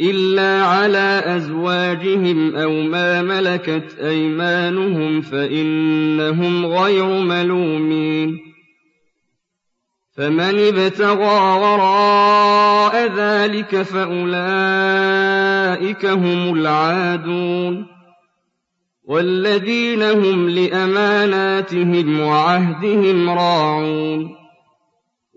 [0.00, 8.38] إلا على أزواجهم أو ما ملكت أيمانهم فإنهم غير ملومين
[10.16, 14.46] فمن ابتغى وراء ذلك فأولئك
[16.06, 17.86] هم العادون
[19.04, 24.39] والذين هم لأماناتهم وعهدهم راعون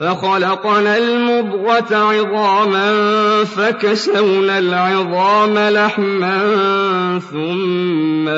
[0.00, 2.94] فخلقنا المضغة عظاما
[3.44, 6.40] فكسونا العظام لحما
[7.32, 8.28] ثم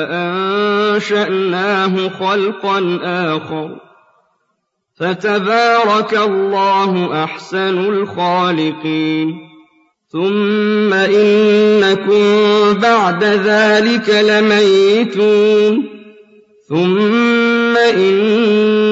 [0.91, 3.75] أنشأناه خلقا آخر.
[4.99, 9.35] فتبارك الله أحسن الخالقين.
[10.11, 12.23] ثم إنكم
[12.73, 15.99] بعد ذلك لميتون.
[16.69, 17.77] ثم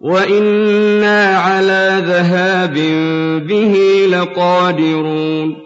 [0.00, 2.74] وإنا على ذهاب
[3.46, 5.56] به لقادرون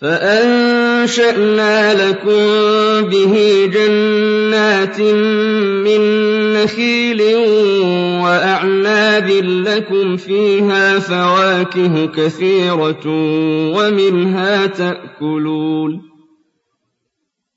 [0.00, 2.38] فأنشأنا لكم
[3.08, 5.00] به جنات
[5.86, 6.02] من
[6.52, 7.22] نخيل
[8.24, 13.06] وأعناب لكم فيها فواكه كثيرة
[13.76, 16.13] ومنها تأكلون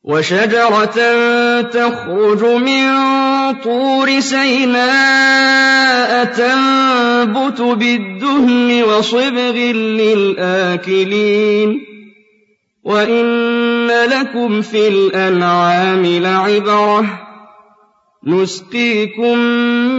[0.08, 0.98] وشجرة
[1.62, 2.84] تخرج من
[3.64, 9.56] طور سيناء تنبت بالدهن وصبغ
[10.02, 11.82] للآكلين.
[12.84, 17.06] وَإِنَّ لَكُمْ فِي الْأَنْعَامِ لَعِبْرَةً
[18.28, 19.38] نُسْقِيكُم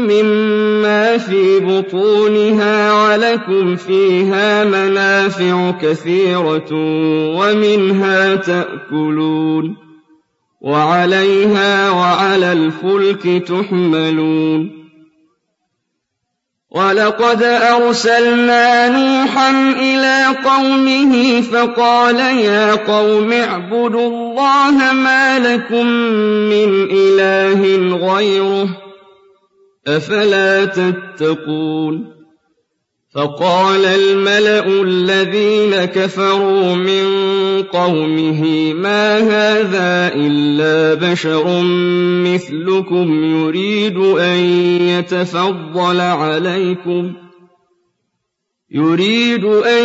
[0.08, 6.70] مِّمَّا فِي بُطُونِهَا وَلَكُمْ فِيهَا مَنَافِعُ كَثِيرَةٌ
[7.36, 9.87] وَمِنْهَا تَأْكُلُونَ.
[10.60, 14.70] وَعَلَيْهَا وَعَلَى الْفُلْكِ تُحْمَلُونَ
[16.70, 25.86] وَلَقَدْ أَرْسَلْنَا نُوحًا إِلَىٰ قَوْمِهِ فَقَالَ يَا قَوْمِ اعْبُدُوا اللَّهَ مَا لَكُم
[26.50, 27.62] مِّنْ إِلَٰهٍ
[28.14, 28.70] غَيْرُهُ ۖ
[29.88, 32.17] أَفَلَا تَتَّقُونَ
[33.14, 37.06] فقال الملأ الذين كفروا من
[37.62, 41.62] قومه ما هذا إلا بشر
[42.24, 44.38] مثلكم يريد أن
[44.80, 47.12] يتفضل عليكم
[48.70, 49.84] يريد أن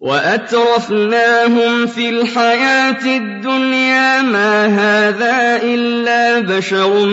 [0.00, 7.06] وأترفناهم في الحياة الدنيا ما هذا إلا بشر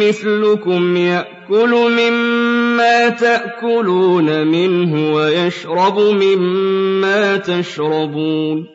[0.00, 8.66] مثلكم يأكل مما تأكلون منه ويشرب مما تشربون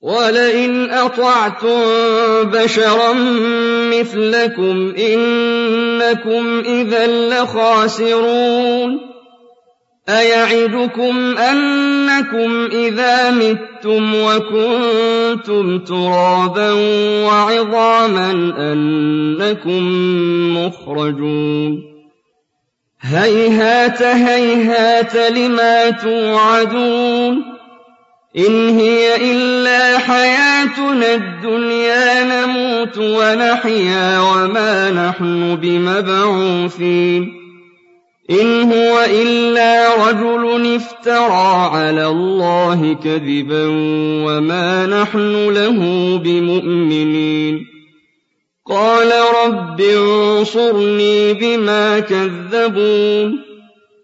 [0.00, 1.80] ولئن أطعتم
[2.42, 3.12] بشرا
[3.92, 9.11] مثلكم إنكم إذا لخاسرون
[10.08, 16.72] أَيَعِدُكُمْ أَنَّكُمْ إِذَا مِتُّمْ وَكُنتُمْ تُرَابًا
[17.26, 18.30] وَعِظَامًا
[18.72, 19.82] أَنَّكُم
[20.58, 21.82] مُّخْرَجُونَ
[23.00, 27.42] هَيْهَاتَ هَيْهَاتَ لِمَا تُوعَدُونَ
[28.38, 37.41] إِنْ هِيَ إِلَّا حَيَاتُنَا الدُّنْيَا نَمُوتُ وَنَحْيَا وَمَا نَحْنُ بِمَبْعُوثِينَ
[38.30, 43.66] إِنْ هُوَ إِلَّا رَجُلٌ افْتَرَىٰ عَلَى اللَّهِ كَذِبًا
[44.26, 45.78] وَمَا نَحْنُ لَهُ
[46.24, 47.66] بِمُؤْمِنِينَ.
[48.66, 49.12] قَالَ
[49.46, 53.38] رَبِّ انصُرْنِي بِمَا كَذَّبُونِ.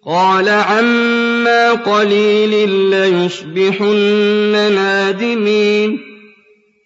[0.06, 6.07] قَالَ عَمَّا قَلِيلٍ لَّيُصْبِحُنَّ نَادِمِينَ.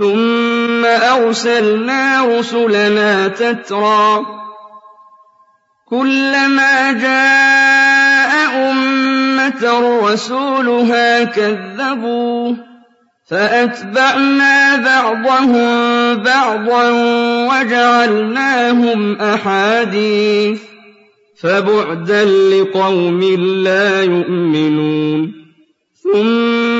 [0.00, 4.26] ثُمَّ أَرْسَلْنَا رُسُلَنَا تَتْرَىٰ ۖ.
[5.88, 8.32] كُلَّمَا جَاءَ
[8.70, 9.62] أُمَّةً
[10.02, 12.56] رَّسُولُهَا كَذَّبُوهُ
[13.30, 15.68] فَأَتْبَعْنَا بَعْضَهُم
[16.14, 16.90] بَعْضًا
[17.50, 20.66] وَجَعَلْنَاهُمْ أَحَادِيثَ ۚ.
[21.42, 23.20] فَبُعْدًا لِّقَوْمٍ
[23.64, 25.32] لَّا يُؤْمِنُونَ.
[26.12, 26.79] ثُمَّ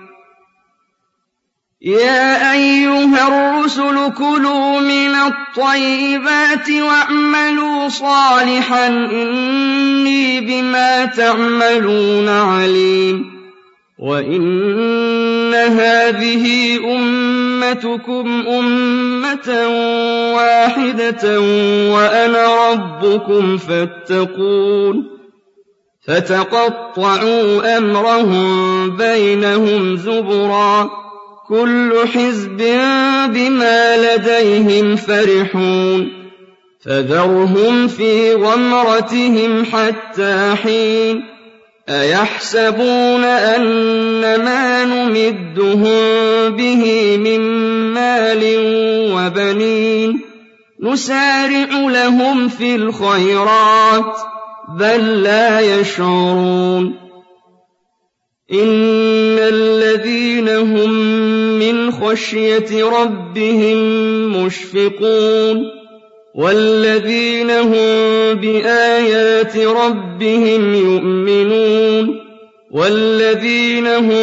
[1.81, 13.25] يَا أَيُّهَا الرُّسُلُ كُلُوا مِنَ الطَّيِّبَاتِ وَاعْمَلُوا صَالِحًا إِنِّي بِمَا تَعْمَلُونَ عَلِيمٌ
[13.99, 16.45] وَإِنَّ هَٰذِهِ
[16.85, 19.49] أُمَّتُكُمْ أُمَّةً
[20.35, 21.39] وَاحِدَةً
[21.93, 25.03] وَأَنَا رَبُّكُمْ فَاتَّقُونِ
[26.07, 30.89] فَتَقَطَّعُوا أَمْرَهُم بَيْنَهُمْ زُبُرًا ۖ
[31.51, 32.57] كُلُّ حِزْبٍ
[33.35, 36.11] بِمَا لَدَيْهِمْ فَرِحُونَ
[36.85, 41.23] فَذَرْهُمْ فِي غَمْرَتِهِمْ حَتَّىٰ حِينٍ
[41.89, 45.99] أَيَحْسَبُونَ أَنَّمَا نُمِدُّهُم
[46.55, 46.83] بِهِ
[47.17, 47.41] مِن
[47.93, 48.43] مَّالٍ
[49.15, 50.19] وَبَنِينَ
[50.79, 54.13] نُسَارِعُ لَهُمْ فِي الْخَيْرَاتِ
[54.79, 57.01] بَل لَّا يَشْعُرُونَ
[58.51, 60.91] إِنَّ الَّذِينَ هُم
[61.71, 63.77] مِّنْ خَشْيَةِ رَبِّهِم
[64.45, 65.57] مُّشْفِقُونَ
[66.35, 72.19] وَالَّذِينَ هُم بِآيَاتِ رَبِّهِمْ يُؤْمِنُونَ
[72.71, 74.21] وَالَّذِينَ هُم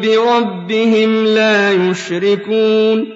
[0.00, 3.06] بِرَبِّهِمْ لَا يُشْرِكُونَ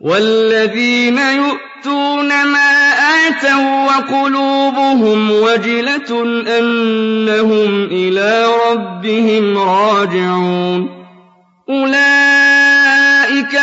[0.00, 2.72] وَالَّذِينَ يُؤْتُونَ مَا
[3.28, 6.10] آتَوا وَّقُلُوبُهُمْ وَجِلَةٌ
[6.58, 11.04] أَنَّهُمْ إِلَىٰ رَبِّهِمْ رَاجِعُونَ
[11.70, 12.23] أُولَٰئِكَ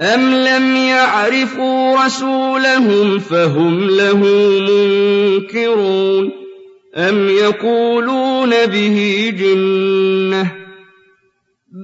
[0.00, 4.16] أَمْ لَمْ يَعْرِفُوا رَسُولَهُمْ فَهُمْ لَهُ
[4.60, 6.30] مُنكِرُونَ
[6.96, 10.52] أَمْ يَقُولُونَ بِهِ جِنَّةٌ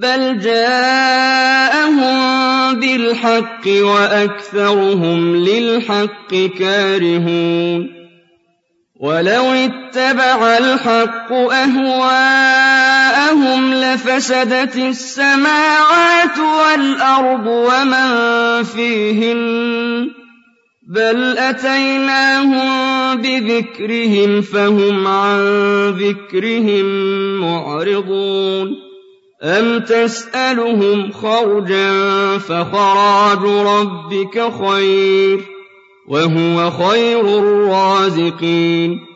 [0.02, 2.16] بَلْ جَاءَهُم
[2.80, 7.96] بِالْحَقِّ وَأَكْثَرُهُمْ لِلْحَقِّ كَارِهُونَ
[9.00, 12.75] وَلَوِ اتَّبَعَ الْحَقُّ أَهْوَاءَهُمْ
[13.44, 18.08] لَفَسَدَتِ السَّمَاوَاتُ وَالْأَرْضُ وَمَن
[18.64, 20.10] فِيهِنَّ ۚ
[20.94, 22.68] بَلْ أَتَيْنَاهُم
[23.16, 25.40] بِذِكْرِهِمْ فَهُمْ عَن
[25.90, 26.84] ذِكْرِهِم
[27.40, 28.68] مُّعْرِضُونَ
[29.42, 31.90] أَمْ تَسْأَلُهُمْ خَرْجًا
[32.38, 35.42] فَخَرَاجُ رَبِّكَ خَيْرٌ ۖ
[36.08, 39.15] وَهُوَ خَيْرُ الرَّازِقِينَ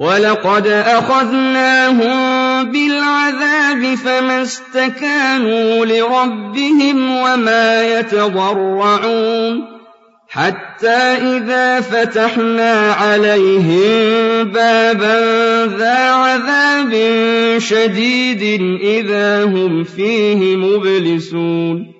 [0.00, 2.16] وَلَقَدْ أَخَذْنَاهُم
[2.72, 9.62] بِالْعَذَابِ فَمَا اسْتَكَانُوا لِرَبِّهِمْ وَمَا يَتَضَرَّعُونَ
[10.28, 15.16] حَتَّىٰ إِذَا فَتَحْنَا عَلَيْهِم بَابًا
[15.76, 16.92] ذَا عَذَابٍ
[17.58, 18.42] شَدِيدٍ
[18.82, 21.99] إِذَا هُمْ فِيهِ مُبْلِسُونَ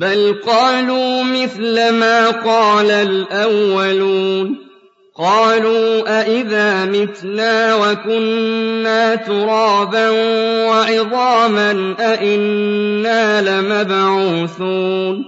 [0.00, 4.56] بل قالوا مثل ما قال الأولون.
[5.18, 10.10] قالوا أئذا متنا وكنا ترابا
[10.68, 15.24] وعظاما أئنا لمبعوثون.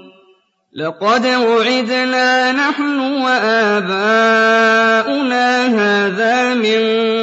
[0.76, 3.86] لقد وعدنا نحن وآباؤنا
[5.66, 6.80] هذا من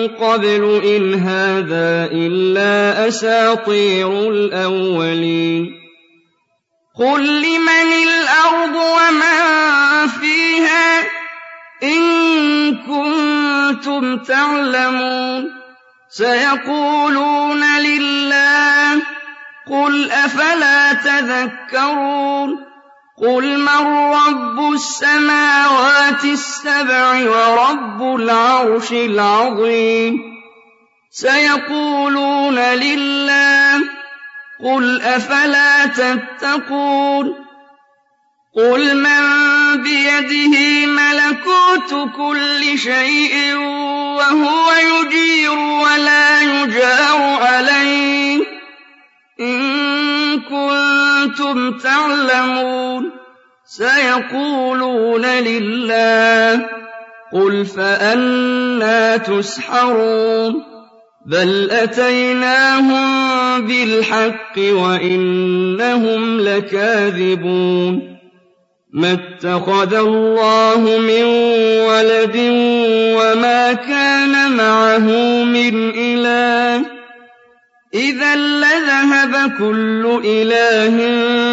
[0.07, 5.82] قبل إن هذا إلا أساطير الأولين.
[6.99, 11.01] قل لمن الأرض ومن فيها
[11.83, 12.03] إن
[12.77, 15.49] كنتم تعلمون
[16.09, 19.01] سيقولون لله
[19.69, 22.73] قل أفلا تذكرون
[23.21, 30.13] قُلْ مَن رَّبُّ السَّمَاوَاتِ السَّبْعِ وَرَبُّ الْعَرْشِ الْعَظِيمِ
[31.11, 34.02] سَيَقُولُونَ لِلَّهِ
[34.63, 37.35] قُلْ أَفَلَا تَتَّقُونَ
[38.55, 39.23] قُلْ مَن
[39.83, 40.55] بِيَدِهِ
[40.85, 43.55] مَلَكُوتُ كُلِّ شَيْءٍ
[44.17, 48.39] وَهُوَ يُجِيرُ وَلَا يُجَارُ عَلَيْهِ
[49.39, 49.59] إِن
[50.41, 53.11] كُنتُمْ تَعْلَمُونَ
[53.65, 56.67] سَيَقُولُونَ لِلَّهِ
[57.33, 60.53] قُلْ فَأَنَّىٰ تُسْحَرُونَ
[61.25, 68.13] بَلْ أَتَيْنَاهُم بِالْحَقِّ وَإِنَّهُمْ لَكَاذِبُونَ
[68.93, 71.23] مَا اتَّخَذَ اللَّهُ مِن
[71.89, 72.37] وَلَدٍ
[73.17, 75.07] وَمَا كَانَ مَعَهُ
[75.43, 76.85] مِنْ إِلَٰهٍ
[77.93, 80.95] إِذًا لَّذَهَبَ كُلُّ إِلَٰهٍ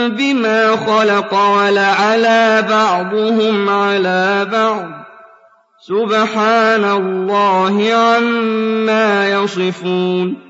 [0.09, 4.95] بِمَا خَلَقَ وَلَعَلَا بَعْضُهُمْ عَلَىٰ بَعْضٍ ۚ
[5.89, 10.50] سُبْحَانَ اللَّهِ عَمَّا يَصِفُونَ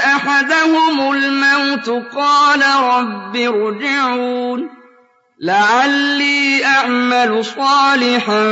[0.21, 4.69] أَحَدَهُمُ الْمَوْتُ قَالَ رَبِّ ارْجِعُونِ
[5.41, 8.45] لَعَلِّي أَعْمَلُ صَالِحًا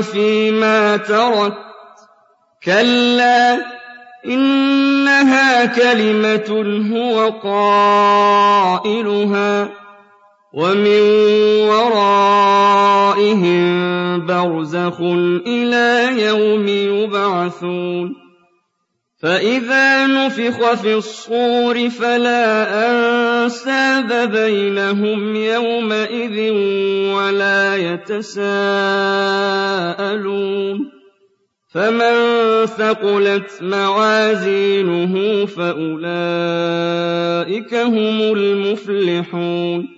[0.00, 1.56] فِيمَا تَرَكْتُ.
[2.64, 3.58] كَلَّا
[4.26, 6.50] إِنَّهَا كَلِمَةٌ
[6.94, 8.88] هُوَ قَائِلُهَا
[10.54, 11.02] وَمِن
[11.68, 13.66] وَرَائِهِم
[14.26, 15.00] بَرْزَخٌ
[15.46, 18.15] إِلَىٰ يَوْمِ يُبْعَثُونَ.
[19.22, 22.44] فَإِذَا نُفِخَ فِي الصُّورِ فَلَا
[22.88, 26.50] أَنسَابَ بَيْنَهُمْ يَوْمَئِذٍ
[27.16, 28.46] وَلَا يَتَسَاءَلُونَ
[31.74, 32.16] فَمَن
[32.66, 36.14] ثَقُلَتْ مَوَازِينُهُ فَأُولَٰئِكَ
[37.74, 39.88] هُمُ الْمُفْلِحُونَ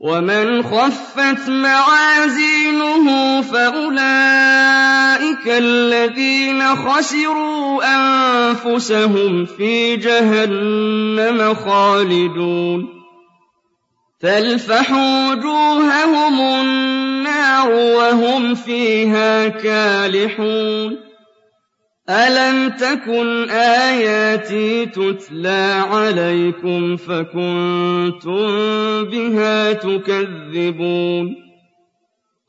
[0.00, 3.06] وَمَنْ خَفَّتْ مَوَازِينُهُ
[3.42, 4.73] فَأُولَٰئِكَ
[5.48, 12.88] الَّذِينَ خَسِرُوا أَنفُسَهُمْ فِي جَهَنَّمَ خَالِدُونَ
[14.20, 20.96] تَلْفَحُ وُجُوهَهُمُ النَّارُ وَهُمْ فِيهَا كَالِحُونَ
[22.10, 28.46] أَلَمْ تَكُنْ آيَاتِي تُتْلَىٰ عَلَيْكُمْ فَكُنتُم
[29.04, 31.43] بِهَا تُكَذِّبُونَ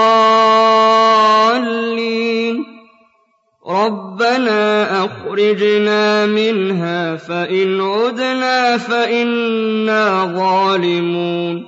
[3.69, 11.65] رَبَّنَا أَخْرِجْنَا مِنْهَا فَإِنْ عُدْنَا فَإِنَّا ظَالِمُونَ.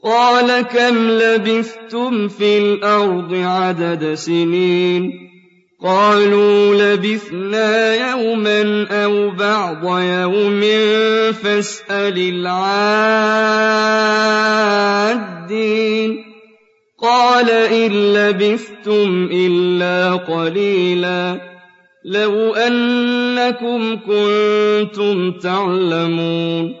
[0.03, 5.30] قَالَ كَمْ لَبِثْتُمْ فِي الْأَرْضِ عَدَدَ سِنِينَ؟
[5.83, 10.61] قَالُوا لَبِثْنَا يَوْمًا أَوْ بَعْضَ يَوْمٍ
[11.31, 13.05] فَاسْأَلِ الْعَادِّينَ.
[17.01, 21.41] قَالَ إِن لَّبِثْتُمْ إِلَّا قَلِيلًا.
[22.05, 26.80] لَّوْ أَنَّكُمْ كُنتُمْ تَعْلَمُونَ.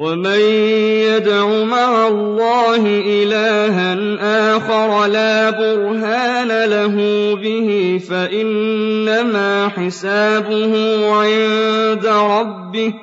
[0.00, 0.40] وَمَن
[1.04, 3.92] يَدْعُ مَعَ اللَّهِ إِلَٰهًا
[4.56, 6.96] آخَرَ لَا بُرْهَانَ لَهُ
[7.36, 10.72] بِهِ فَإِنَّمَا حِسَابُهُ
[11.12, 12.94] عِندَ رَبِّهِ ۚ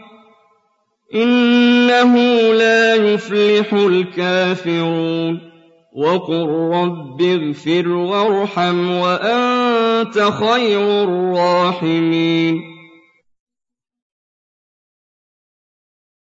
[1.15, 2.13] إِنَّهُ
[2.53, 5.39] لَا يُفْلِحُ الْكَافِرُونَ
[5.95, 12.76] وَقُل رَّبِّ اغْفِرْ وَارْحَمْ وَأَنتَ خَيْرُ الرَّاحِمِينَ